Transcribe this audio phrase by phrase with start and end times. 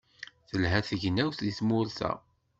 [0.49, 2.11] Telha tegnewt di tmurt-a.